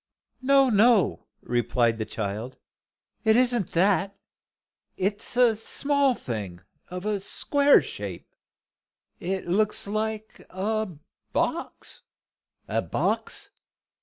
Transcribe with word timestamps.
"No, 0.41 0.69
no," 0.71 1.27
replied 1.43 1.99
the 1.99 2.07
child. 2.09 2.57
"It 3.23 3.35
isn't 3.35 3.73
that. 3.73 4.17
It's 4.97 5.37
a 5.37 5.55
small 5.55 6.15
thing 6.15 6.61
of 6.89 7.05
a 7.05 7.19
square 7.19 7.83
shape. 7.83 8.33
It 9.19 9.45
looks 9.47 9.85
like 9.85 10.43
a 10.49 10.89
box." 11.33 12.01
"A 12.67 12.81
box? 12.81 13.51